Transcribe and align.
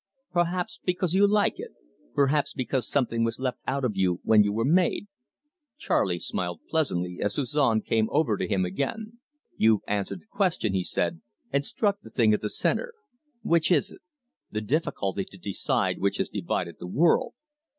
"Perhaps 0.33 0.79
because 0.83 1.13
you 1.13 1.27
like 1.27 1.59
it; 1.59 1.73
perhaps 2.15 2.53
because 2.55 2.87
something 2.89 3.23
was 3.23 3.37
left 3.37 3.59
out 3.67 3.85
of 3.85 3.91
you 3.95 4.19
when 4.23 4.41
you 4.43 4.51
were 4.51 4.65
made" 4.65 5.05
Charley 5.77 6.17
smiled 6.17 6.61
pleasantly 6.67 7.19
as 7.21 7.35
Suzon 7.35 7.83
came 7.85 8.09
over 8.11 8.35
to 8.35 8.47
him 8.47 8.65
again. 8.65 9.19
"You've 9.57 9.81
answered 9.87 10.21
the 10.21 10.25
question," 10.35 10.73
he 10.73 10.83
said, 10.83 11.21
"and 11.53 11.63
struck 11.63 12.01
the 12.01 12.09
thing 12.09 12.33
at 12.33 12.41
the 12.41 12.49
centre. 12.49 12.95
Which 13.43 13.71
is 13.71 13.91
it? 13.91 14.01
The 14.49 14.61
difficulty 14.61 15.23
to 15.25 15.37
decide 15.37 15.99
which 15.99 16.17
has 16.17 16.29
divided 16.29 16.77
the 16.79 16.87
world. 16.87 17.35